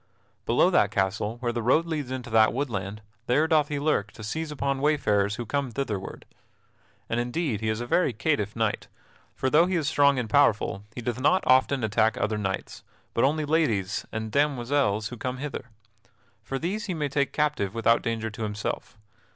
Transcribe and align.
Below 0.47 0.71
that 0.71 0.89
castle, 0.89 1.37
where 1.41 1.51
the 1.51 1.61
road 1.61 1.85
leads 1.85 2.09
into 2.09 2.31
that 2.31 2.51
woodland, 2.53 3.03
there 3.27 3.47
doth 3.47 3.67
he 3.67 3.79
lurk 3.79 4.11
to 4.13 4.23
seize 4.23 4.49
upon 4.51 4.81
wayfarers 4.81 5.35
who 5.35 5.45
come 5.45 5.69
thitherward. 5.69 6.25
And 7.07 7.19
indeed 7.19 7.61
he 7.61 7.69
is 7.69 7.81
a 7.81 7.85
very 7.85 8.11
catiff 8.11 8.55
knight, 8.55 8.87
for, 9.35 9.47
though 9.51 9.67
he 9.67 9.75
is 9.75 9.87
strong 9.87 10.17
and 10.17 10.27
powerful, 10.27 10.83
he 10.95 11.01
doth 11.01 11.19
not 11.21 11.43
often 11.45 11.83
attack 11.83 12.17
other 12.17 12.39
knights, 12.39 12.81
but 13.13 13.23
only 13.23 13.45
ladies 13.45 14.07
and 14.11 14.31
demoiselles 14.31 15.09
who 15.09 15.17
come 15.17 15.37
hither. 15.37 15.65
For 16.41 16.57
these 16.57 16.85
he 16.87 16.95
may 16.95 17.07
take 17.07 17.31
captive 17.31 17.75
without 17.75 18.01
danger 18.01 18.31
to 18.31 18.41
himself. 18.41 18.97